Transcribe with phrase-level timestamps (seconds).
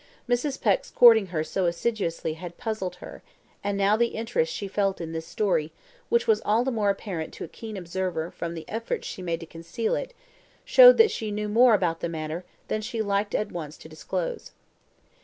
[0.27, 0.59] Mrs.
[0.59, 3.21] Peck's courting her so assiduously had puzzled her;
[3.63, 5.71] and now the interest she felt in this story,
[6.09, 9.41] which was all the more apparent to a keen observer from the efforts she made
[9.41, 10.15] to conceal it,
[10.65, 14.53] showed that she knew more about the matter than she liked at once to disclose.